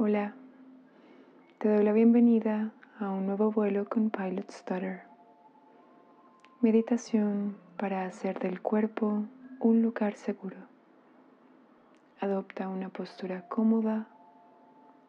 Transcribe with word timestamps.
Hola, 0.00 0.32
te 1.58 1.68
doy 1.68 1.82
la 1.82 1.92
bienvenida 1.92 2.70
a 3.00 3.10
un 3.10 3.26
nuevo 3.26 3.50
vuelo 3.50 3.88
con 3.88 4.10
Pilot 4.10 4.48
Stutter. 4.48 5.02
Meditación 6.60 7.56
para 7.76 8.04
hacer 8.04 8.38
del 8.38 8.62
cuerpo 8.62 9.24
un 9.58 9.82
lugar 9.82 10.14
seguro. 10.14 10.56
Adopta 12.20 12.68
una 12.68 12.90
postura 12.90 13.48
cómoda, 13.48 14.06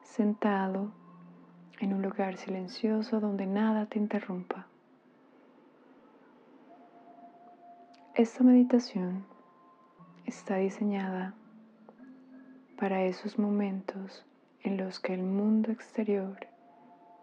sentado 0.01 0.91
en 1.79 1.93
un 1.93 2.01
lugar 2.01 2.37
silencioso 2.37 3.19
donde 3.19 3.45
nada 3.45 3.85
te 3.85 3.99
interrumpa. 3.99 4.65
Esta 8.15 8.43
meditación 8.43 9.23
está 10.25 10.55
diseñada 10.55 11.35
para 12.75 13.03
esos 13.03 13.37
momentos 13.37 14.25
en 14.63 14.77
los 14.77 14.99
que 14.99 15.13
el 15.13 15.23
mundo 15.23 15.71
exterior 15.71 16.37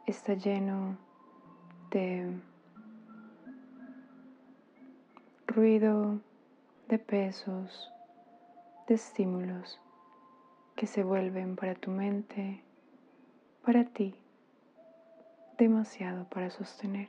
está 0.06 0.34
lleno 0.34 0.96
de 1.90 2.32
ruido, 5.46 6.20
de 6.88 6.98
pesos, 6.98 7.92
de 8.86 8.95
estímulos 8.95 9.80
que 10.76 10.86
se 10.86 11.02
vuelven 11.02 11.56
para 11.56 11.74
tu 11.74 11.90
mente, 11.90 12.62
para 13.64 13.84
ti, 13.84 14.14
demasiado 15.59 16.24
para 16.28 16.50
sostener. 16.50 17.09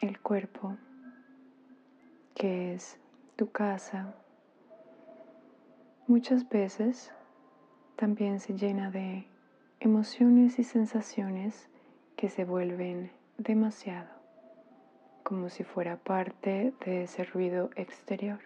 El 0.00 0.18
cuerpo, 0.20 0.76
que 2.34 2.72
es 2.74 2.98
tu 3.36 3.50
casa, 3.50 4.14
muchas 6.06 6.48
veces 6.48 7.12
también 8.00 8.40
se 8.40 8.54
llena 8.54 8.90
de 8.90 9.26
emociones 9.78 10.58
y 10.58 10.64
sensaciones 10.64 11.68
que 12.16 12.30
se 12.30 12.46
vuelven 12.46 13.10
demasiado, 13.36 14.08
como 15.22 15.50
si 15.50 15.64
fuera 15.64 15.98
parte 15.98 16.72
de 16.86 17.02
ese 17.02 17.24
ruido 17.24 17.68
exterior. 17.76 18.38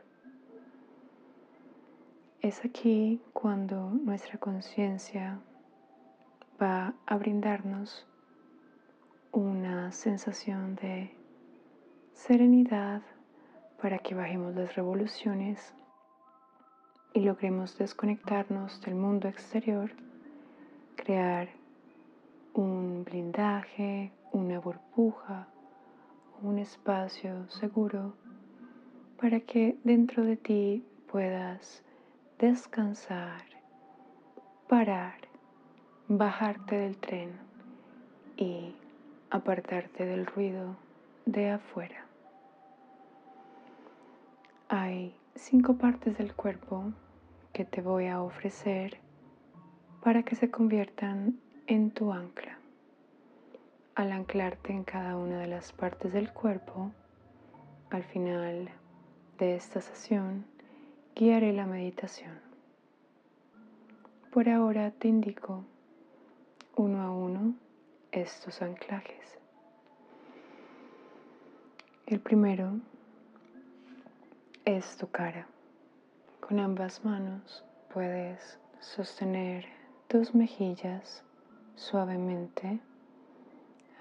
Es 2.40 2.64
aquí 2.64 3.20
cuando 3.32 3.90
nuestra 3.90 4.38
conciencia 4.38 5.38
va 6.60 6.92
a 7.06 7.16
brindarnos 7.16 8.08
una 9.30 9.92
sensación 9.92 10.74
de 10.74 11.14
serenidad 12.12 13.02
para 13.80 13.98
que 14.00 14.16
bajemos 14.16 14.56
las 14.56 14.74
revoluciones 14.74 15.72
y 17.14 17.20
logremos 17.20 17.78
desconectarnos 17.78 18.80
del 18.80 18.96
mundo 18.96 19.28
exterior, 19.28 19.92
crear 20.96 21.48
un 22.54 23.04
blindaje, 23.04 24.10
una 24.32 24.58
burbuja, 24.58 25.46
un 26.42 26.58
espacio 26.58 27.48
seguro 27.48 28.14
para 29.20 29.38
que 29.40 29.78
dentro 29.84 30.24
de 30.24 30.36
ti 30.36 30.84
puedas 31.10 31.84
descansar, 32.40 33.44
parar, 34.68 35.14
bajarte 36.08 36.76
del 36.76 36.96
tren 36.96 37.30
y 38.36 38.74
apartarte 39.30 40.04
del 40.04 40.26
ruido 40.26 40.76
de 41.26 41.50
afuera. 41.50 42.06
Hay 44.68 45.14
cinco 45.36 45.74
partes 45.76 46.18
del 46.18 46.34
cuerpo 46.34 46.92
que 47.54 47.64
te 47.64 47.80
voy 47.80 48.08
a 48.08 48.20
ofrecer 48.20 48.98
para 50.02 50.24
que 50.24 50.34
se 50.34 50.50
conviertan 50.50 51.38
en 51.68 51.92
tu 51.92 52.12
ancla. 52.12 52.58
Al 53.94 54.10
anclarte 54.10 54.72
en 54.72 54.82
cada 54.82 55.16
una 55.16 55.38
de 55.38 55.46
las 55.46 55.72
partes 55.72 56.12
del 56.12 56.32
cuerpo, 56.32 56.90
al 57.90 58.02
final 58.02 58.70
de 59.38 59.54
esta 59.54 59.80
sesión 59.80 60.44
guiaré 61.14 61.52
la 61.52 61.64
meditación. 61.64 62.40
Por 64.32 64.48
ahora 64.48 64.90
te 64.90 65.06
indico 65.06 65.64
uno 66.74 67.02
a 67.02 67.10
uno 67.12 67.54
estos 68.10 68.62
anclajes. 68.62 69.38
El 72.06 72.18
primero 72.18 72.80
es 74.64 74.96
tu 74.96 75.08
cara. 75.08 75.46
Con 76.46 76.60
ambas 76.60 77.02
manos 77.06 77.64
puedes 77.90 78.58
sostener 78.78 79.64
tus 80.08 80.34
mejillas 80.34 81.22
suavemente, 81.74 82.80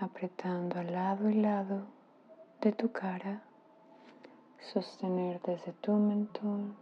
apretando 0.02 0.78
al 0.78 0.92
lado 0.92 1.30
y 1.30 1.36
lado 1.36 1.86
de 2.60 2.74
tu 2.74 2.92
cara, 2.92 3.42
sostener 4.74 5.40
desde 5.44 5.72
tu 5.72 5.94
mentón, 5.94 6.76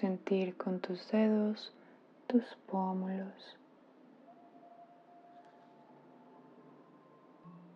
sentir 0.00 0.56
con 0.56 0.80
tus 0.80 1.06
dedos 1.10 1.74
tus 2.26 2.56
pómulos, 2.66 3.58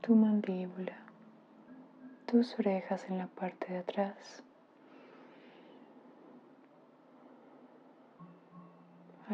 tu 0.00 0.14
mandíbula, 0.14 0.96
tus 2.24 2.58
orejas 2.58 3.04
en 3.10 3.18
la 3.18 3.26
parte 3.26 3.70
de 3.70 3.80
atrás 3.80 4.42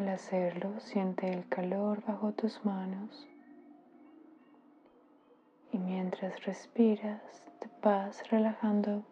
Al 0.01 0.09
hacerlo, 0.09 0.81
siente 0.81 1.31
el 1.31 1.47
calor 1.47 2.03
bajo 2.07 2.33
tus 2.33 2.65
manos 2.65 3.29
y 5.73 5.77
mientras 5.77 6.43
respiras 6.47 7.21
te 7.59 7.69
vas 7.83 8.27
relajando 8.31 9.03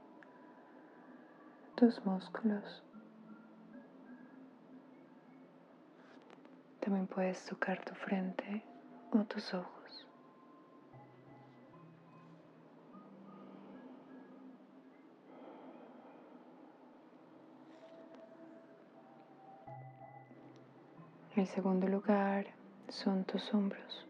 tus 1.75 2.03
músculos. 2.07 2.83
También 6.81 7.07
puedes 7.07 7.45
tocar 7.45 7.85
tu 7.85 7.95
frente 7.95 8.63
o 9.13 9.25
tus 9.25 9.53
ojos. 9.53 9.78
El 21.39 21.47
segundo 21.47 21.87
lugar 21.87 22.47
son 22.89 23.23
tus 23.23 23.55
hombros. 23.55 24.05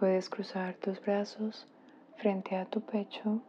Puedes 0.00 0.28
cruzar 0.28 0.74
tus 0.74 1.00
brazos 1.00 1.68
frente 2.16 2.56
a 2.56 2.64
tu 2.64 2.80
pecho 2.80 3.40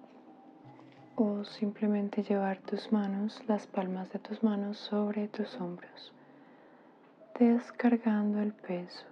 o 1.15 1.43
simplemente 1.43 2.21
llevar 2.21 2.59
tus 2.59 2.91
manos, 2.91 3.41
las 3.47 3.65
palmas 3.65 4.11
de 4.11 4.19
tus 4.19 4.43
manos 4.43 4.77
sobre 4.77 5.27
tus 5.29 5.59
hombros, 5.59 6.13
descargando 7.39 8.39
el 8.39 8.53
peso 8.53 9.07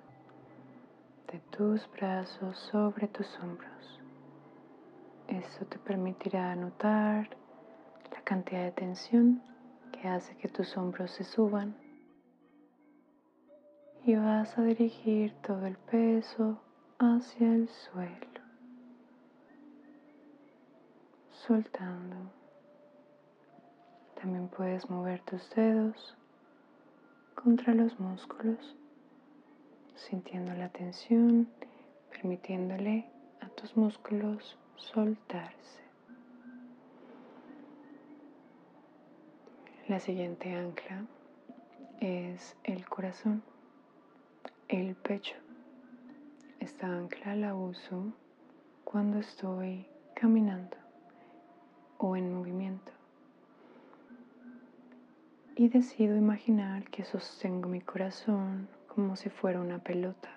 de 1.31 1.39
tus 1.49 1.89
brazos 1.93 2.59
sobre 2.71 3.07
tus 3.07 3.39
hombros. 3.39 3.99
Esto 5.27 5.65
te 5.65 5.79
permitirá 5.79 6.55
notar 6.55 7.27
la 8.11 8.21
cantidad 8.21 8.65
de 8.65 8.71
tensión 8.71 9.41
que 9.91 10.07
hace 10.07 10.37
que 10.37 10.47
tus 10.47 10.77
hombros 10.77 11.09
se 11.09 11.23
suban 11.23 11.73
y 14.09 14.15
vas 14.15 14.57
a 14.57 14.63
dirigir 14.63 15.35
todo 15.45 15.67
el 15.67 15.77
peso 15.77 16.59
hacia 16.97 17.53
el 17.53 17.69
suelo, 17.69 18.41
soltando. 21.29 22.15
También 24.19 24.47
puedes 24.47 24.89
mover 24.89 25.21
tus 25.21 25.47
dedos 25.51 26.17
contra 27.35 27.75
los 27.75 27.99
músculos, 27.99 28.75
sintiendo 29.93 30.55
la 30.55 30.69
tensión, 30.69 31.47
permitiéndole 32.09 33.05
a 33.41 33.49
tus 33.49 33.77
músculos 33.77 34.57
soltarse. 34.75 35.83
La 39.87 39.99
siguiente 39.99 40.51
ancla 40.55 41.05
es 41.99 42.57
el 42.63 42.89
corazón 42.89 43.43
el 44.69 44.95
pecho. 44.95 45.35
Esta 46.59 46.85
ancla 46.85 47.35
la 47.35 47.55
uso 47.55 48.13
cuando 48.83 49.17
estoy 49.17 49.87
caminando 50.13 50.77
o 51.97 52.15
en 52.15 52.31
movimiento. 52.31 52.91
Y 55.55 55.69
decido 55.69 56.15
imaginar 56.15 56.87
que 56.91 57.03
sostengo 57.03 57.67
mi 57.67 57.81
corazón 57.81 58.69
como 58.87 59.15
si 59.15 59.29
fuera 59.29 59.59
una 59.59 59.79
pelota. 59.79 60.29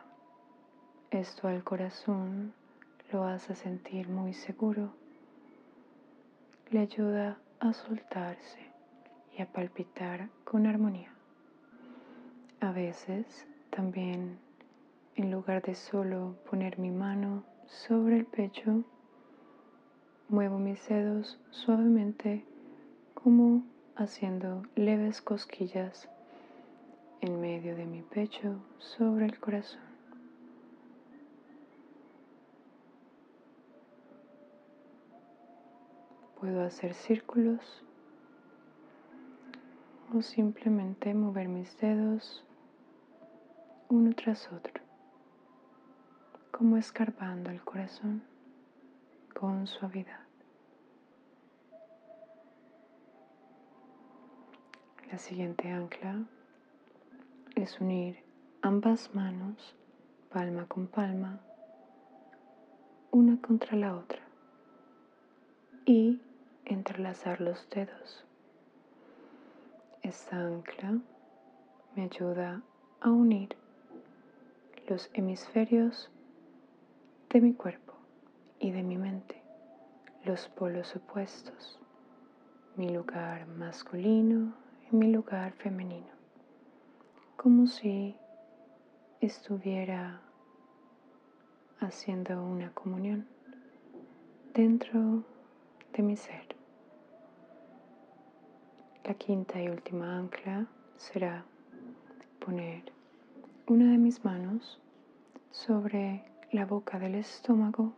Esto 1.10 1.46
al 1.46 1.62
corazón 1.62 2.54
lo 3.12 3.24
hace 3.24 3.54
sentir 3.54 4.08
muy 4.08 4.32
seguro. 4.32 4.94
Le 6.70 6.80
ayuda 6.80 7.36
a 7.60 7.74
soltarse 7.74 8.60
y 9.36 9.42
a 9.42 9.52
palpitar 9.52 10.30
con 10.44 10.66
armonía. 10.66 11.12
A 12.60 12.72
veces 12.72 13.46
también, 13.74 14.38
en 15.16 15.30
lugar 15.30 15.62
de 15.62 15.74
solo 15.74 16.36
poner 16.50 16.78
mi 16.78 16.90
mano 16.90 17.42
sobre 17.66 18.18
el 18.18 18.26
pecho, 18.26 18.84
muevo 20.28 20.58
mis 20.58 20.86
dedos 20.88 21.40
suavemente 21.50 22.44
como 23.14 23.62
haciendo 23.96 24.62
leves 24.76 25.22
cosquillas 25.22 26.06
en 27.22 27.40
medio 27.40 27.74
de 27.74 27.86
mi 27.86 28.02
pecho 28.02 28.60
sobre 28.78 29.24
el 29.24 29.40
corazón. 29.40 29.80
Puedo 36.38 36.62
hacer 36.62 36.92
círculos 36.92 37.82
o 40.14 40.20
simplemente 40.20 41.14
mover 41.14 41.48
mis 41.48 41.74
dedos 41.78 42.44
uno 43.92 44.14
tras 44.14 44.50
otro, 44.50 44.82
como 46.50 46.78
escarbando 46.78 47.50
el 47.50 47.62
corazón 47.62 48.22
con 49.38 49.66
suavidad. 49.66 50.24
La 55.10 55.18
siguiente 55.18 55.68
ancla 55.68 56.24
es 57.54 57.78
unir 57.82 58.24
ambas 58.62 59.14
manos, 59.14 59.76
palma 60.30 60.64
con 60.64 60.86
palma, 60.86 61.38
una 63.10 63.42
contra 63.42 63.76
la 63.76 63.94
otra 63.94 64.22
y 65.84 66.18
entrelazar 66.64 67.42
los 67.42 67.68
dedos. 67.68 68.24
Esta 70.00 70.38
ancla 70.38 70.98
me 71.94 72.04
ayuda 72.04 72.62
a 73.02 73.10
unir 73.10 73.61
los 74.88 75.10
hemisferios 75.14 76.10
de 77.30 77.40
mi 77.40 77.54
cuerpo 77.54 77.94
y 78.58 78.72
de 78.72 78.82
mi 78.82 78.98
mente, 78.98 79.42
los 80.24 80.48
polos 80.48 80.94
opuestos, 80.96 81.78
mi 82.76 82.88
lugar 82.88 83.46
masculino 83.46 84.54
y 84.90 84.96
mi 84.96 85.12
lugar 85.12 85.52
femenino, 85.52 86.12
como 87.36 87.66
si 87.66 88.16
estuviera 89.20 90.20
haciendo 91.80 92.42
una 92.42 92.72
comunión 92.72 93.26
dentro 94.54 95.24
de 95.92 96.02
mi 96.02 96.16
ser. 96.16 96.56
La 99.04 99.14
quinta 99.14 99.60
y 99.60 99.68
última 99.68 100.18
ancla 100.18 100.66
será 100.96 101.44
poner 102.38 102.92
una 103.68 103.92
de 103.92 103.98
mis 103.98 104.24
manos 104.24 104.80
sobre 105.52 106.24
la 106.50 106.66
boca 106.66 106.98
del 106.98 107.14
estómago, 107.14 107.92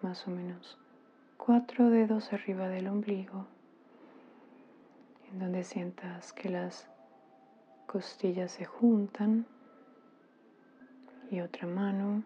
más 0.00 0.26
o 0.28 0.30
menos 0.30 0.78
cuatro 1.36 1.90
dedos 1.90 2.32
arriba 2.32 2.68
del 2.68 2.86
ombligo, 2.86 3.46
en 5.32 5.40
donde 5.40 5.64
sientas 5.64 6.32
que 6.32 6.50
las 6.50 6.86
costillas 7.86 8.52
se 8.52 8.64
juntan 8.64 9.44
y 11.32 11.40
otra 11.40 11.66
mano, 11.66 12.22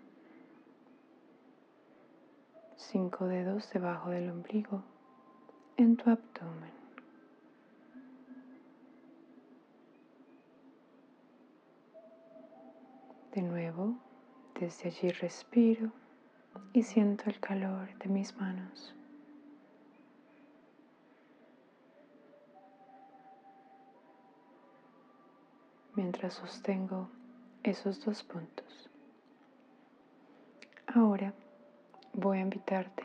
cinco 2.77 3.27
dedos 3.27 3.71
debajo 3.73 4.11
del 4.11 4.29
ombligo, 4.29 4.83
en 5.79 5.97
tu 5.97 6.11
abdomen. 6.11 6.84
De 13.35 13.43
nuevo, 13.43 13.97
desde 14.61 14.91
allí 14.91 15.11
respiro 15.11 15.91
y 16.73 16.85
siento 16.85 17.25
el 17.27 17.41
calor 17.41 17.93
de 17.99 18.09
mis 18.09 18.33
manos. 18.37 18.95
Mientras 25.97 26.35
sostengo 26.35 27.09
esos 27.65 28.05
dos 28.05 28.23
puntos. 28.23 28.89
Ahora 30.87 31.35
voy 32.13 32.39
a 32.39 32.43
invitarte 32.43 33.03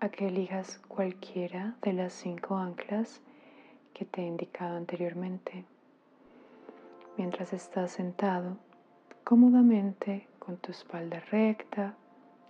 a 0.00 0.10
que 0.10 0.28
elijas 0.28 0.80
cualquiera 0.86 1.76
de 1.80 1.94
las 1.94 2.12
cinco 2.12 2.58
anclas 2.58 3.22
que 3.94 4.04
te 4.04 4.20
he 4.20 4.26
indicado 4.26 4.76
anteriormente. 4.76 5.64
Mientras 7.16 7.54
estás 7.54 7.92
sentado, 7.92 8.58
cómodamente 9.30 10.26
con 10.40 10.56
tu 10.56 10.72
espalda 10.72 11.20
recta. 11.30 11.94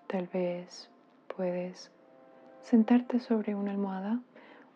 Tal 0.06 0.28
vez 0.28 0.88
puedes 1.36 1.90
sentarte 2.62 3.20
sobre 3.20 3.54
una 3.54 3.70
almohada 3.70 4.22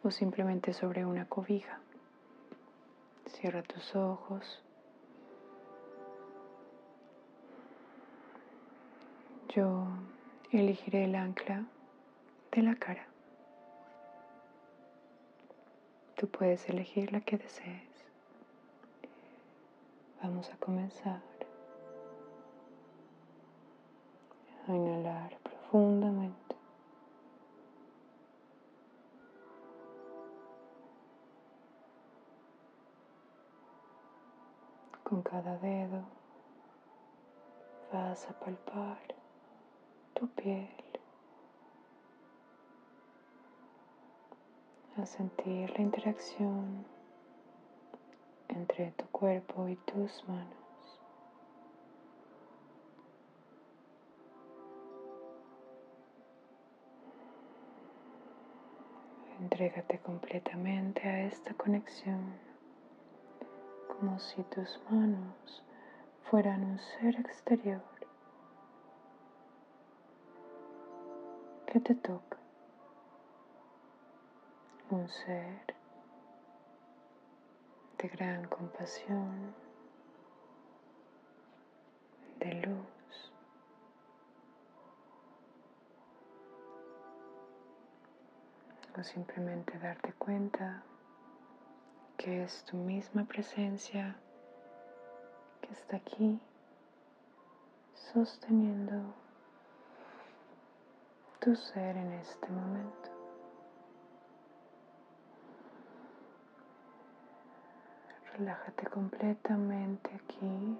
o 0.02 0.10
simplemente 0.10 0.74
sobre 0.74 1.06
una 1.06 1.24
cobija. 1.24 1.80
Cierra 3.24 3.62
tus 3.62 3.96
ojos. 3.96 4.62
Yo 9.48 9.86
elegiré 10.52 11.04
el 11.04 11.14
ancla 11.14 11.64
de 12.52 12.62
la 12.62 12.74
cara. 12.74 13.06
Tú 16.18 16.28
puedes 16.28 16.68
elegir 16.68 17.12
la 17.12 17.22
que 17.22 17.38
desees. 17.38 17.88
Vamos 20.22 20.50
a 20.50 20.56
comenzar. 20.58 21.33
Profundamente. 25.74 26.54
Con 35.02 35.22
cada 35.22 35.58
dedo 35.58 36.04
vas 37.92 38.24
a 38.30 38.32
palpar 38.38 38.98
tu 40.14 40.28
piel, 40.28 40.68
a 44.96 45.04
sentir 45.04 45.70
la 45.76 45.80
interacción 45.82 46.84
entre 48.48 48.92
tu 48.92 49.06
cuerpo 49.06 49.68
y 49.68 49.74
tus 49.74 50.22
manos. 50.28 50.63
Entrégate 59.44 59.98
completamente 59.98 61.06
a 61.06 61.26
esta 61.26 61.52
conexión, 61.52 62.32
como 63.88 64.18
si 64.18 64.42
tus 64.44 64.80
manos 64.90 65.62
fueran 66.30 66.64
un 66.64 66.78
ser 66.78 67.14
exterior 67.20 67.82
que 71.66 71.78
te 71.78 71.94
toca, 71.94 72.38
un 74.88 75.06
ser 75.10 75.74
de 77.98 78.08
gran 78.08 78.48
compasión, 78.48 79.54
de 82.40 82.54
luz. 82.66 82.93
O 88.96 89.02
simplemente 89.02 89.78
darte 89.78 90.12
cuenta 90.14 90.82
que 92.16 92.44
es 92.44 92.64
tu 92.64 92.76
misma 92.76 93.24
presencia 93.24 94.16
que 95.60 95.72
está 95.72 95.96
aquí 95.96 96.40
sosteniendo 98.12 99.14
tu 101.40 101.56
ser 101.56 101.96
en 101.96 102.12
este 102.12 102.48
momento. 102.48 103.10
Relájate 108.36 108.86
completamente 108.86 110.10
aquí, 110.14 110.78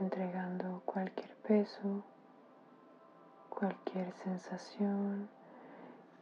entregando 0.00 0.82
cualquier 0.84 1.34
peso, 1.38 2.02
cualquier 3.50 4.12
sensación 4.12 5.28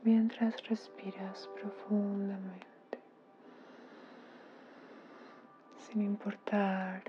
mientras 0.02 0.68
respiras 0.68 1.48
profundamente, 1.60 2.98
sin 5.78 6.02
importar 6.02 7.02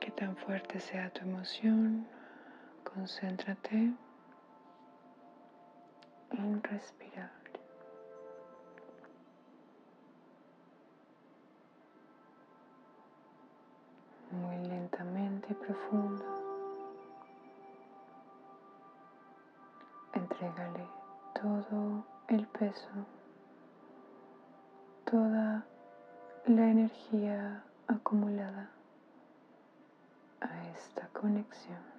qué 0.00 0.10
tan 0.10 0.36
fuerte 0.36 0.80
sea 0.80 1.10
tu 1.10 1.20
emoción, 1.22 2.06
concéntrate 2.84 3.92
en 6.30 6.62
respirar. 6.62 7.30
Muy 14.30 14.56
profundo. 15.54 16.39
Entrégale 20.40 20.88
todo 21.34 22.02
el 22.28 22.46
peso, 22.46 22.88
toda 25.04 25.66
la 26.46 26.70
energía 26.70 27.62
acumulada 27.86 28.70
a 30.40 30.68
esta 30.68 31.08
conexión. 31.08 31.89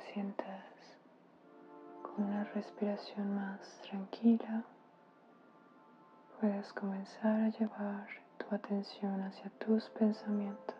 Sientas 0.00 0.64
con 2.02 2.24
una 2.24 2.44
respiración 2.44 3.34
más 3.34 3.80
tranquila, 3.82 4.64
puedes 6.40 6.72
comenzar 6.72 7.40
a 7.40 7.48
llevar 7.48 8.08
tu 8.38 8.54
atención 8.54 9.20
hacia 9.22 9.50
tus 9.58 9.88
pensamientos. 9.90 10.76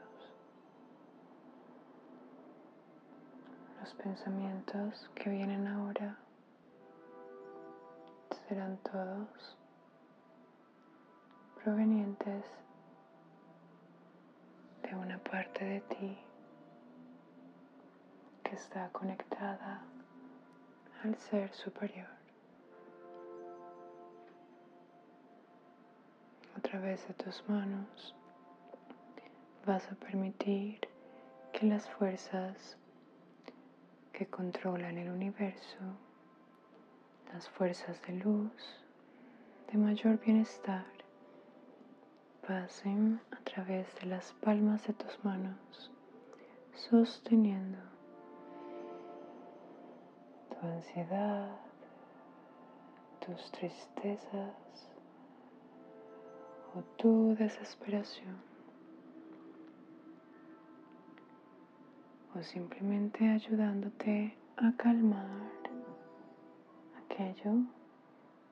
Los 3.81 3.95
pensamientos 3.95 5.11
que 5.15 5.31
vienen 5.31 5.67
ahora 5.67 6.17
serán 8.49 8.79
todos 8.79 9.57
provenientes 11.63 12.45
de 14.83 14.95
una 14.95 15.19
parte 15.19 15.65
de 15.65 15.81
ti 15.83 16.19
está 18.55 18.89
conectada 18.91 19.83
al 21.05 21.17
ser 21.17 21.53
superior. 21.55 22.09
A 26.57 26.61
través 26.61 27.07
de 27.07 27.15
tus 27.15 27.49
manos 27.49 28.15
vas 29.67 29.91
a 29.91 29.95
permitir 29.95 30.81
que 31.53 31.67
las 31.67 31.89
fuerzas 31.91 32.77
que 34.13 34.27
controlan 34.27 34.99
el 34.99 35.11
universo, 35.11 35.79
las 37.33 37.49
fuerzas 37.49 38.01
de 38.03 38.15
luz, 38.15 38.85
de 39.73 39.79
mayor 39.79 40.19
bienestar, 40.19 40.87
pasen 42.47 43.21
a 43.31 43.37
través 43.45 43.87
de 44.01 44.07
las 44.07 44.33
palmas 44.35 44.87
de 44.87 44.93
tus 44.95 45.25
manos, 45.25 45.91
sosteniendo 46.75 48.00
tu 50.61 50.67
ansiedad, 50.67 51.49
tus 53.25 53.51
tristezas 53.53 54.89
o 56.75 56.83
tu 56.99 57.35
desesperación. 57.35 58.37
O 62.35 62.43
simplemente 62.43 63.29
ayudándote 63.29 64.37
a 64.57 64.73
calmar 64.77 65.51
aquello 67.05 67.65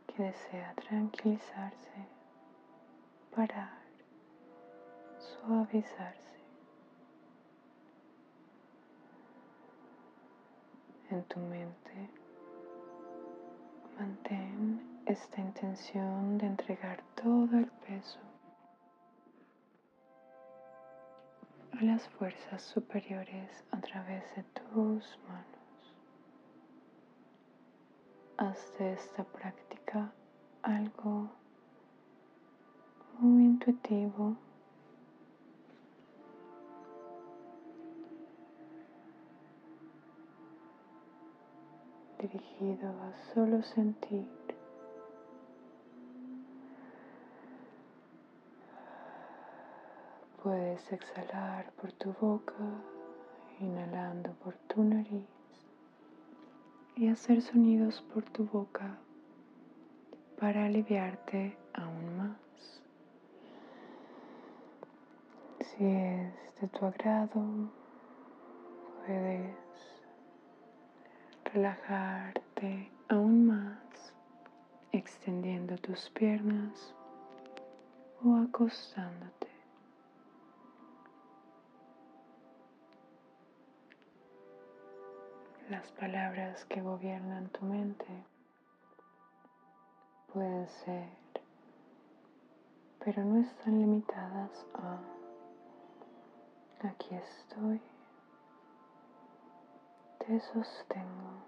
que 0.07 0.23
desea 0.23 0.75
tranquilizarse, 0.77 2.09
parar 3.35 3.79
suavizarse. 5.19 6.28
En 11.19 11.25
tu 11.25 11.41
mente 11.41 12.11
mantén 13.99 14.81
esta 15.05 15.41
intención 15.41 16.39
de 16.39 16.47
entregar 16.47 17.03
todo 17.17 17.59
el 17.59 17.67
peso 17.89 18.21
a 21.73 21.83
las 21.83 22.09
fuerzas 22.11 22.63
superiores 22.63 23.65
a 23.73 23.81
través 23.81 24.23
de 24.37 24.45
tus 24.45 25.19
manos. 25.27 25.81
Haz 28.37 28.79
de 28.79 28.93
esta 28.93 29.25
práctica 29.25 30.13
algo 30.63 31.29
muy 33.19 33.43
intuitivo 33.45 34.37
dirigido 42.19 42.89
a 42.89 43.33
solo 43.33 43.63
sentir. 43.63 44.27
Puedes 50.43 50.93
exhalar 50.93 51.71
por 51.81 51.93
tu 51.93 52.13
boca, 52.21 52.55
inhalando 53.61 54.33
por 54.43 54.55
tu 54.69 54.83
nariz 54.83 55.27
y 56.97 57.09
hacer 57.09 57.43
sonidos 57.43 58.03
por 58.13 58.25
tu 58.25 58.45
boca 58.47 58.99
para 60.41 60.67
aliviarte 60.67 61.57
aún 61.75 62.17
más. 62.17 62.83
Si 65.61 65.85
es 65.85 66.61
de 66.61 66.69
tu 66.69 66.85
agrado, 66.85 67.45
puedes 69.07 69.68
relajarte 71.59 72.89
aún 73.09 73.49
más, 73.49 74.15
extendiendo 74.93 75.77
tus 75.79 76.09
piernas 76.11 76.95
o 78.25 78.37
acostándote. 78.37 79.49
Las 85.69 85.91
palabras 85.93 86.65
que 86.67 86.81
gobiernan 86.81 87.49
tu 87.49 87.65
mente 87.65 88.07
pueden 90.33 90.69
ser, 90.69 91.09
pero 93.05 93.25
no 93.25 93.41
están 93.41 93.81
limitadas 93.81 94.65
a 94.75 95.01
aquí 96.87 97.17
estoy 97.17 97.81
te 100.29 100.39
sostengo. 100.41 101.48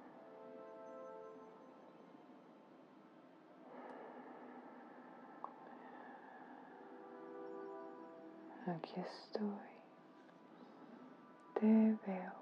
Aquí 8.77 8.95
estoy. 9.01 9.71
Te 11.55 11.67
veo. 12.07 12.33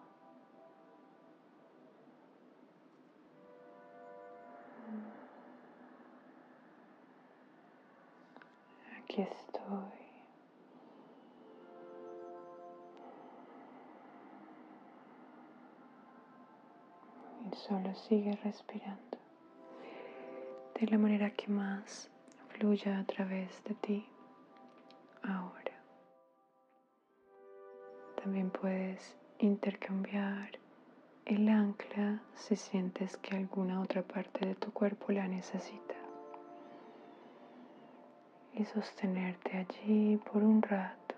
Aquí 8.98 9.22
estoy. 9.22 10.08
solo 17.68 17.94
sigue 17.94 18.36
respirando 18.44 19.18
de 20.80 20.86
la 20.86 20.98
manera 20.98 21.30
que 21.30 21.48
más 21.48 22.10
fluya 22.48 22.98
a 23.00 23.04
través 23.04 23.62
de 23.64 23.74
ti 23.74 24.06
ahora. 25.22 25.57
También 28.28 28.50
puedes 28.50 29.16
intercambiar 29.38 30.50
el 31.24 31.48
ancla 31.48 32.20
si 32.34 32.56
sientes 32.56 33.16
que 33.16 33.34
alguna 33.34 33.80
otra 33.80 34.02
parte 34.02 34.46
de 34.46 34.54
tu 34.54 34.70
cuerpo 34.70 35.12
la 35.12 35.26
necesita. 35.26 35.94
Y 38.52 38.66
sostenerte 38.66 39.56
allí 39.56 40.18
por 40.18 40.44
un 40.44 40.60
rato. 40.60 41.14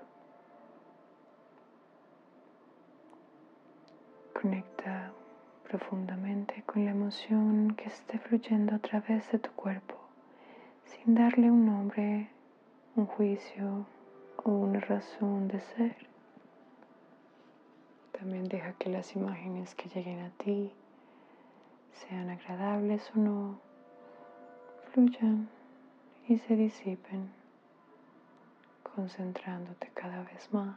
Conecta 4.40 5.10
profundamente 5.68 6.62
con 6.62 6.84
la 6.84 6.92
emoción 6.92 7.74
que 7.74 7.88
esté 7.88 8.20
fluyendo 8.20 8.76
a 8.76 8.78
través 8.78 9.28
de 9.32 9.40
tu 9.40 9.50
cuerpo, 9.50 9.96
sin 10.84 11.16
darle 11.16 11.50
un 11.50 11.66
nombre, 11.66 12.30
un 12.94 13.06
juicio 13.06 13.84
o 14.44 14.50
una 14.52 14.78
razón 14.78 15.48
de 15.48 15.58
ser. 15.58 16.09
También 18.20 18.48
deja 18.48 18.74
que 18.74 18.90
las 18.90 19.16
imágenes 19.16 19.74
que 19.74 19.88
lleguen 19.88 20.20
a 20.20 20.28
ti, 20.32 20.70
sean 21.94 22.28
agradables 22.28 23.10
o 23.16 23.18
no, 23.18 23.58
fluyan 24.92 25.48
y 26.28 26.36
se 26.36 26.54
disipen, 26.54 27.30
concentrándote 28.94 29.90
cada 29.94 30.22
vez 30.24 30.52
más 30.52 30.76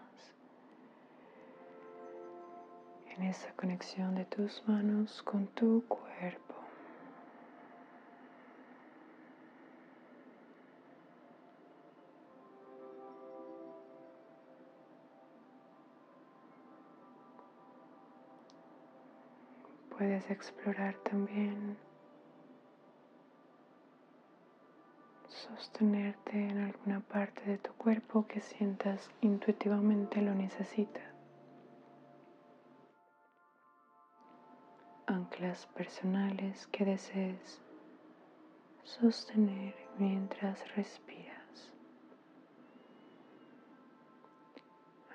en 3.18 3.24
esa 3.24 3.52
conexión 3.58 4.16
de 4.16 4.24
tus 4.24 4.66
manos 4.66 5.22
con 5.24 5.48
tu 5.48 5.84
cuerpo. 5.90 6.63
Puedes 20.04 20.30
explorar 20.30 20.96
también 21.10 21.78
sostenerte 25.30 26.32
en 26.34 26.58
alguna 26.58 27.00
parte 27.00 27.42
de 27.46 27.58
tu 27.58 27.72
cuerpo 27.76 28.28
que 28.28 28.42
sientas 28.42 29.10
intuitivamente 29.22 30.22
lo 30.22 30.36
necesita. 30.36 31.00
Anclas 35.08 35.68
personales 35.68 36.68
que 36.68 36.84
desees 36.84 37.62
sostener 38.84 39.74
mientras 39.98 40.76
respiras. 40.76 41.72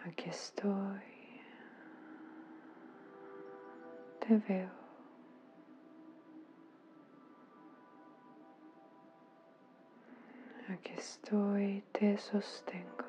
Aquí 0.07 0.30
estoy. 0.30 1.02
Te 4.21 4.37
veo. 4.49 4.78
Aquí 10.71 10.93
estoy, 10.93 11.83
te 11.93 12.19
sostengo. 12.19 13.05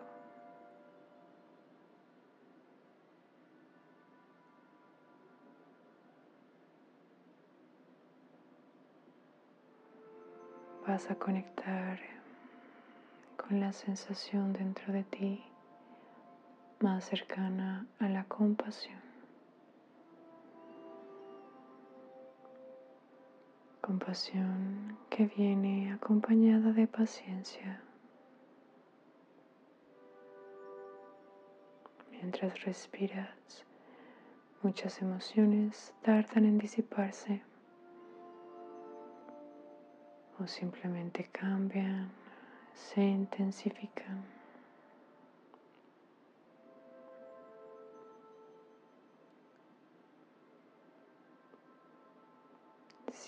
Vas 10.88 11.12
a 11.12 11.16
conectar 11.16 12.00
con 13.36 13.60
la 13.60 13.74
sensación 13.74 14.54
dentro 14.54 14.94
de 14.94 15.04
ti 15.04 15.44
más 16.80 17.04
cercana 17.04 17.86
a 18.00 18.08
la 18.08 18.24
compasión. 18.24 19.09
Compasión 23.90 24.96
que 25.10 25.26
viene 25.26 25.92
acompañada 25.92 26.74
de 26.74 26.86
paciencia. 26.86 27.82
Mientras 32.12 32.64
respiras, 32.66 33.66
muchas 34.62 35.02
emociones 35.02 35.92
tardan 36.04 36.46
en 36.46 36.60
disiparse 36.60 37.42
o 40.40 40.46
simplemente 40.46 41.28
cambian, 41.32 42.12
se 42.76 43.02
intensifican. 43.02 44.39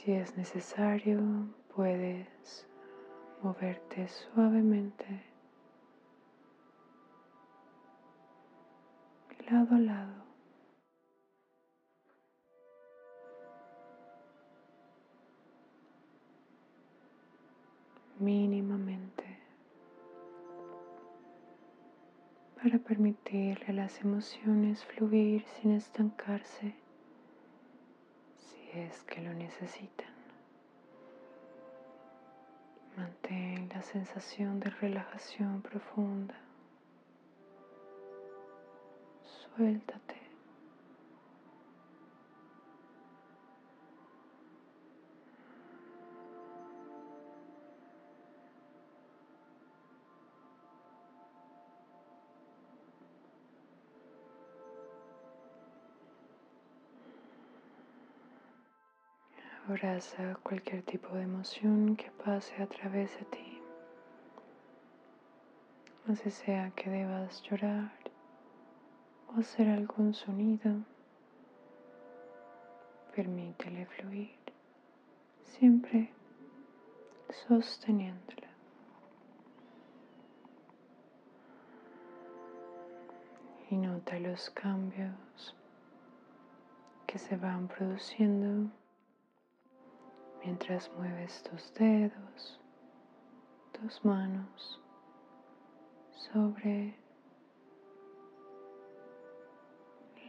Si 0.03 0.13
es 0.13 0.35
necesario, 0.35 1.19
puedes 1.75 2.65
moverte 3.43 4.07
suavemente 4.07 5.05
lado 9.47 9.75
a 9.75 9.77
lado. 9.77 10.25
mínimamente 18.17 19.23
para 22.55 22.79
permitirle 22.79 23.67
a 23.67 23.73
las 23.73 24.01
emociones 24.01 24.83
fluir 24.83 25.45
sin 25.61 25.73
estancarse 25.73 26.80
es 28.73 29.03
que 29.03 29.21
lo 29.21 29.33
necesitan. 29.33 30.07
Mantén 32.95 33.69
la 33.69 33.81
sensación 33.81 34.59
de 34.59 34.69
relajación 34.69 35.61
profunda. 35.61 36.35
Suéltate. 39.55 40.20
Abraza 59.71 60.35
cualquier 60.43 60.83
tipo 60.83 61.15
de 61.15 61.23
emoción 61.23 61.95
que 61.95 62.11
pase 62.11 62.61
a 62.61 62.67
través 62.67 63.17
de 63.17 63.23
ti. 63.23 63.61
Así 66.09 66.29
sea 66.29 66.71
que 66.71 66.89
debas 66.89 67.41
llorar 67.43 67.93
o 69.29 69.39
hacer 69.39 69.69
algún 69.69 70.13
sonido, 70.13 70.83
permítele 73.15 73.85
fluir, 73.85 74.35
siempre 75.41 76.11
sosteniéndola. 77.29 78.49
Y 83.69 83.77
nota 83.77 84.19
los 84.19 84.49
cambios 84.49 85.55
que 87.07 87.17
se 87.17 87.37
van 87.37 87.69
produciendo 87.69 88.69
mientras 90.43 90.91
mueves 90.97 91.43
tus 91.43 91.73
dedos, 91.75 92.59
tus 93.73 94.03
manos 94.03 94.79
sobre 96.33 96.95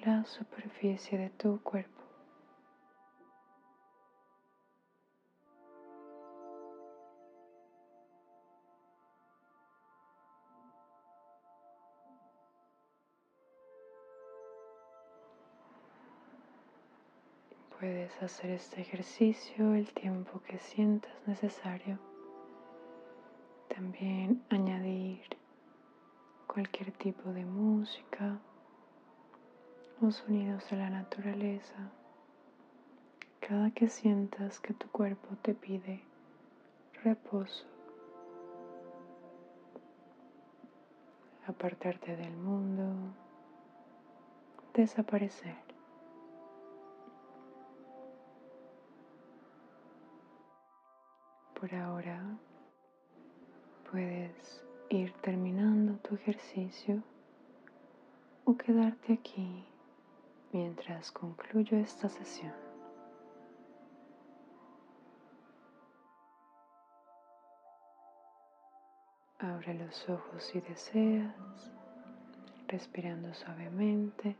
la 0.05 0.25
superficie 0.25 1.18
de 1.18 1.31
tu 1.31 1.61
cuerpo. 1.62 2.01
Hacer 18.20 18.51
este 18.51 18.81
ejercicio 18.81 19.75
el 19.75 19.92
tiempo 19.92 20.40
que 20.42 20.57
sientas 20.59 21.11
necesario. 21.27 21.98
También 23.68 24.44
añadir 24.48 25.22
cualquier 26.46 26.92
tipo 26.92 27.33
de 27.33 27.44
música 27.44 28.38
o 30.01 30.12
sonidos 30.12 30.70
de 30.70 30.77
la 30.77 30.88
naturaleza 30.88 31.90
cada 33.40 33.72
que 33.72 33.88
sientas 33.88 34.61
que 34.61 34.72
tu 34.72 34.88
cuerpo 34.88 35.37
te 35.42 35.53
pide 35.53 36.05
reposo. 37.03 37.66
Apartarte 41.48 42.16
del 42.16 42.37
mundo, 42.37 43.12
desaparecer. 44.75 45.71
Por 51.62 51.72
ahora 51.77 52.20
puedes 53.88 54.64
ir 54.90 55.12
terminando 55.22 55.96
tu 55.98 56.16
ejercicio 56.16 57.01
o 58.44 58.57
quedarte 58.57 59.12
aquí 59.12 59.64
mientras 60.51 61.12
concluyo 61.12 61.79
esta 61.79 62.09
sesión. 62.09 62.53
Abre 69.38 69.75
los 69.75 70.09
ojos 70.09 70.42
si 70.42 70.61
deseas, 70.62 71.33
respirando 72.66 73.33
suavemente. 73.35 74.35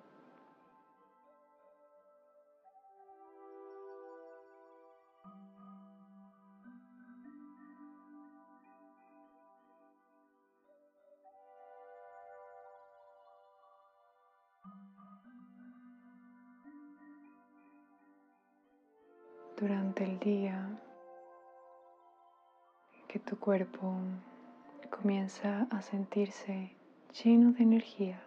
Durante 19.83 20.05
el 20.05 20.19
día 20.21 20.69
que 23.09 23.19
tu 23.19 23.37
cuerpo 23.37 23.93
comienza 24.91 25.67
a 25.73 25.83
sentirse 25.83 26.71
lleno 27.21 27.51
de 27.51 27.65
energía, 27.65 28.23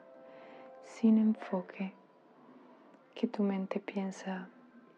sin 0.84 1.18
enfoque, 1.18 1.94
que 3.14 3.28
tu 3.28 3.42
mente 3.42 3.80
piensa 3.80 4.50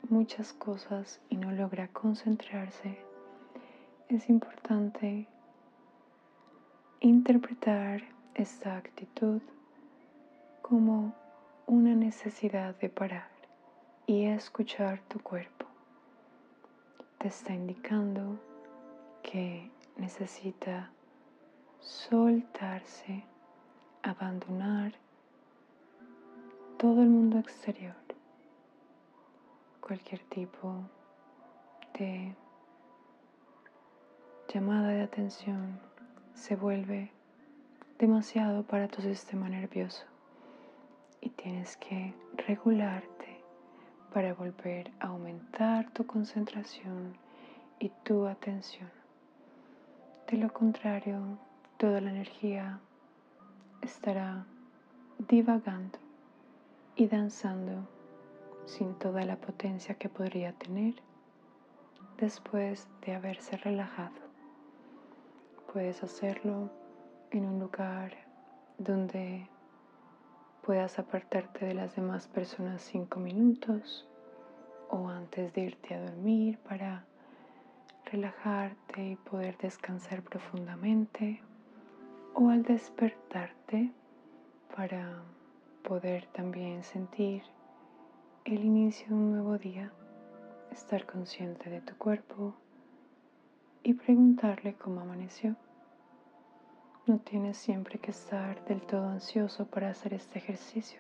muchas 0.10 0.52
cosas 0.52 1.22
y 1.30 1.38
no 1.38 1.52
logra 1.52 1.90
concentrarse, 1.90 2.98
es 4.10 4.28
importante 4.28 5.28
interpretar 7.02 8.02
esta 8.34 8.78
actitud 8.78 9.42
como 10.64 11.14
una 11.68 11.94
necesidad 11.94 12.76
de 12.80 12.90
parar 12.90 13.30
y 14.08 14.26
escuchar 14.26 15.02
tu 15.08 15.20
cuerpo. 15.20 15.67
Te 17.20 17.30
está 17.30 17.54
indicando 17.54 18.40
que 19.24 19.72
necesita 19.96 20.92
soltarse, 21.80 23.24
abandonar 24.04 24.94
todo 26.78 27.02
el 27.02 27.10
mundo 27.10 27.40
exterior, 27.40 27.96
cualquier 29.82 30.22
tipo 30.26 30.76
de 31.98 32.36
llamada 34.48 34.90
de 34.90 35.02
atención 35.02 35.80
se 36.36 36.56
vuelve 36.56 37.12
demasiado 37.98 38.62
para 38.64 38.88
tu 38.88 39.02
sistema 39.02 39.50
nervioso 39.50 40.06
y 41.20 41.30
tienes 41.32 41.78
que 41.78 42.14
regularte 42.48 43.37
para 44.14 44.34
volver 44.34 44.92
a 45.00 45.08
aumentar 45.08 45.90
tu 45.92 46.06
concentración 46.06 47.18
y 47.80 47.90
tu 48.04 48.26
atención. 48.26 48.90
De 50.30 50.38
lo 50.38 50.52
contrario, 50.52 51.38
toda 51.78 52.02
la 52.02 52.10
energía 52.10 52.80
estará 53.82 54.46
divagando 55.30 56.00
y 56.96 57.08
danzando 57.08 57.88
sin 58.66 58.96
toda 58.96 59.24
la 59.24 59.38
potencia 59.38 59.96
que 59.96 60.10
podría 60.10 60.52
tener 60.54 60.96
después 62.18 62.88
de 63.06 63.16
haberse 63.16 63.56
relajado. 63.58 64.16
Puedes 65.72 66.04
hacerlo 66.04 66.70
en 67.32 67.46
un 67.46 67.60
lugar 67.60 68.14
donde 68.78 69.48
puedas 70.68 71.00
apartarte 71.00 71.66
de 71.66 71.74
las 71.74 71.96
demás 71.96 72.28
personas 72.28 72.82
cinco 72.82 73.22
minutos 73.22 74.06
o 74.90 75.08
antes 75.08 75.54
de 75.54 75.62
irte 75.62 75.96
a 75.96 76.02
dormir 76.02 76.58
para 76.58 77.06
relajarte 78.12 79.12
y 79.12 79.16
poder 79.16 79.58
descansar 79.60 80.22
profundamente 80.24 81.42
o 82.34 82.50
al 82.50 82.64
despertarte 82.64 83.94
para 84.76 85.24
poder 85.88 86.26
también 86.34 86.84
sentir 86.84 87.44
el 88.44 88.66
inicio 88.66 89.08
de 89.08 89.14
un 89.14 89.32
nuevo 89.32 89.58
día, 89.58 89.94
estar 90.70 91.06
consciente 91.06 91.70
de 91.70 91.80
tu 91.80 91.96
cuerpo 91.96 92.54
y 93.84 93.94
preguntarle 93.94 94.74
cómo 94.74 95.00
amaneció. 95.00 95.56
No 97.08 97.20
tienes 97.20 97.56
siempre 97.56 98.00
que 98.00 98.12
estar 98.12 98.66
del 98.66 98.82
todo 98.82 99.08
ansioso 99.08 99.66
para 99.66 99.90
hacer 99.90 100.14
este 100.14 100.40
ejercicio. 100.40 101.00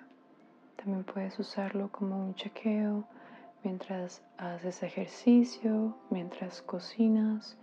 También 0.77 1.03
puedes 1.03 1.37
usarlo 1.37 1.91
como 1.91 2.17
un 2.17 2.33
chequeo 2.33 3.03
mientras 3.61 4.23
haces 4.37 4.83
ejercicio, 4.83 5.97
mientras 6.09 6.61
cocinas, 6.61 7.57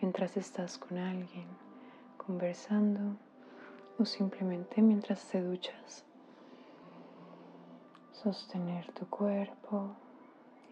mientras 0.00 0.36
estás 0.36 0.78
con 0.78 0.98
alguien, 0.98 1.48
conversando 2.16 3.16
o 3.98 4.04
simplemente 4.04 4.80
mientras 4.82 5.26
te 5.26 5.42
duchas. 5.42 6.04
Sostener 8.12 8.92
tu 8.92 9.10
cuerpo 9.10 9.96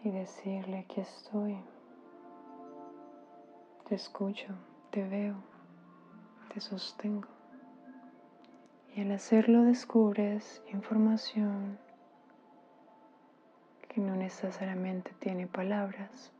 y 0.05 0.09
decirle 0.11 0.85
que 0.87 1.01
estoy. 1.01 1.57
Te 3.89 3.95
escucho, 3.95 4.55
te 4.89 5.05
veo 5.05 5.48
te 6.53 6.59
sostengo. 6.59 7.27
Y 8.95 9.01
al 9.01 9.11
hacerlo 9.11 9.63
descubres 9.63 10.61
información 10.73 11.77
que 13.87 14.01
no 14.01 14.15
necesariamente 14.15 15.11
tiene 15.19 15.47
palabras, 15.47 16.31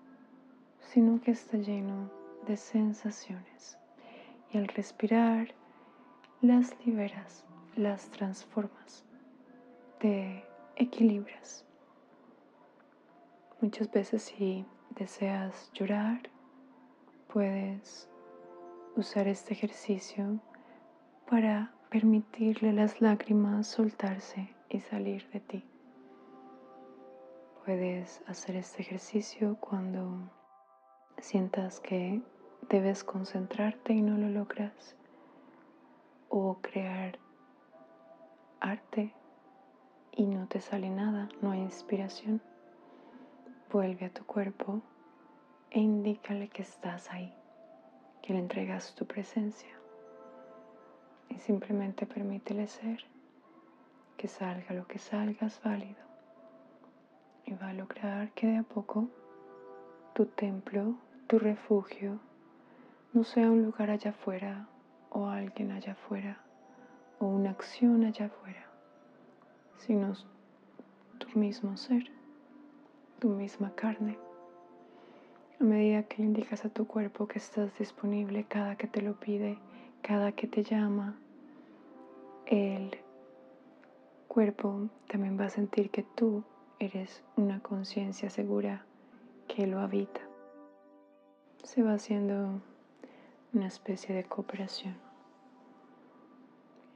sino 0.81 1.21
que 1.21 1.31
está 1.31 1.57
lleno 1.57 2.09
de 2.47 2.57
sensaciones. 2.57 3.77
Y 4.51 4.57
al 4.57 4.67
respirar, 4.67 5.53
las 6.41 6.73
liberas, 6.85 7.45
las 7.75 8.09
transformas, 8.09 9.03
te 9.99 10.43
equilibras. 10.75 11.65
Muchas 13.61 13.91
veces 13.91 14.23
si 14.23 14.65
deseas 14.91 15.69
llorar, 15.73 16.29
puedes 17.31 18.08
usar 18.95 19.27
este 19.27 19.53
ejercicio 19.53 20.39
para 21.29 21.71
permitirle 21.89 22.73
las 22.73 23.01
lágrimas 23.01 23.67
soltarse 23.67 24.55
y 24.69 24.79
salir 24.79 25.29
de 25.31 25.39
ti. 25.39 25.63
Puedes 27.65 28.21
hacer 28.27 28.55
este 28.55 28.81
ejercicio 28.81 29.57
cuando 29.59 30.29
sientas 31.17 31.79
que 31.79 32.21
debes 32.67 33.03
concentrarte 33.03 33.93
y 33.93 34.01
no 34.01 34.17
lo 34.17 34.29
logras 34.29 34.95
o 36.29 36.57
crear 36.61 37.19
arte 38.59 39.13
y 40.11 40.25
no 40.25 40.47
te 40.47 40.59
sale 40.59 40.89
nada, 40.89 41.29
no 41.41 41.51
hay 41.51 41.59
inspiración. 41.59 42.41
Vuelve 43.71 44.07
a 44.07 44.13
tu 44.13 44.25
cuerpo 44.25 44.81
e 45.69 45.79
indícale 45.79 46.49
que 46.49 46.63
estás 46.63 47.09
ahí 47.11 47.38
que 48.29 48.33
le 48.33 48.41
entregas 48.41 48.93
tu 48.93 49.07
presencia. 49.07 49.75
Y 51.29 51.39
simplemente 51.39 52.05
permítele 52.05 52.67
ser, 52.67 53.03
que 54.17 54.27
salga 54.27 54.75
lo 54.75 54.85
que 54.85 54.99
salga 54.99 55.47
es 55.47 55.59
válido. 55.63 56.03
Y 57.47 57.55
va 57.55 57.69
a 57.69 57.73
lograr 57.73 58.29
que 58.33 58.45
de 58.45 58.57
a 58.57 58.61
poco 58.61 59.07
tu 60.13 60.27
templo, 60.27 60.93
tu 61.25 61.39
refugio, 61.39 62.19
no 63.13 63.23
sea 63.23 63.49
un 63.49 63.63
lugar 63.63 63.89
allá 63.89 64.11
afuera 64.11 64.67
o 65.09 65.25
alguien 65.25 65.71
allá 65.71 65.93
afuera 65.93 66.37
o 67.17 67.25
una 67.25 67.49
acción 67.49 68.03
allá 68.03 68.27
afuera, 68.27 68.63
sino 69.77 70.13
tu 71.17 71.27
mismo 71.33 71.75
ser, 71.77 72.11
tu 73.17 73.29
misma 73.29 73.73
carne 73.73 74.19
a 75.59 75.63
medida 75.63 76.03
que 76.03 76.17
le 76.17 76.25
indicas 76.25 76.63
a 76.63 76.69
tu 76.69 76.87
cuerpo 76.87 77.27
que 77.27 77.37
estás 77.37 77.77
disponible 77.77 78.45
cada 78.45 78.77
que 78.77 78.87
te 78.87 79.01
lo 79.01 79.19
pide, 79.19 79.57
cada 80.01 80.31
que 80.31 80.47
te 80.47 80.63
llama, 80.63 81.17
el 82.45 82.97
cuerpo 84.29 84.87
también 85.07 85.37
va 85.37 85.45
a 85.45 85.49
sentir 85.49 85.89
que 85.89 86.03
tú 86.03 86.43
eres 86.79 87.23
una 87.35 87.61
conciencia 87.61 88.29
segura 88.29 88.85
que 89.49 89.67
lo 89.67 89.79
habita. 89.79 90.21
Se 91.63 91.83
va 91.83 91.93
haciendo 91.93 92.61
una 93.51 93.67
especie 93.67 94.15
de 94.15 94.23
cooperación 94.23 94.95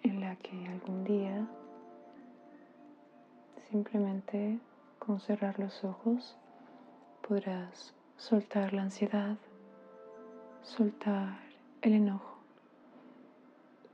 en 0.04 0.22
la 0.22 0.38
que 0.38 0.68
algún 0.68 1.04
día 1.04 1.48
simplemente 3.70 4.60
con 5.00 5.20
cerrar 5.20 5.60
los 5.60 5.84
ojos 5.84 6.38
podrás 7.28 7.94
soltar 8.24 8.72
la 8.72 8.84
ansiedad, 8.84 9.36
soltar 10.62 11.40
el 11.82 11.92
enojo, 11.92 12.38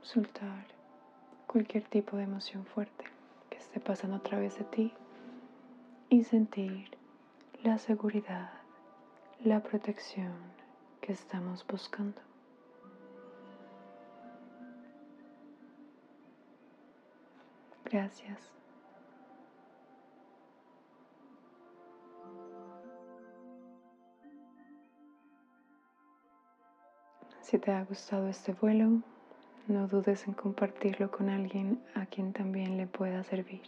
soltar 0.02 0.66
cualquier 1.48 1.82
tipo 1.82 2.16
de 2.16 2.22
emoción 2.22 2.64
fuerte 2.64 3.06
que 3.50 3.58
esté 3.58 3.80
pasando 3.80 4.18
a 4.18 4.22
través 4.22 4.56
de 4.56 4.64
ti 4.66 4.92
y 6.10 6.22
sentir 6.22 6.96
la 7.64 7.78
seguridad, 7.78 8.52
la 9.42 9.64
protección 9.64 10.32
que 11.00 11.12
estamos 11.12 11.66
buscando. 11.66 12.20
Gracias. 17.84 18.59
Si 27.50 27.58
te 27.58 27.72
ha 27.72 27.82
gustado 27.82 28.28
este 28.28 28.52
vuelo, 28.52 29.02
no 29.66 29.88
dudes 29.88 30.28
en 30.28 30.34
compartirlo 30.34 31.10
con 31.10 31.28
alguien 31.28 31.80
a 31.96 32.06
quien 32.06 32.32
también 32.32 32.76
le 32.76 32.86
pueda 32.86 33.24
servir. 33.24 33.62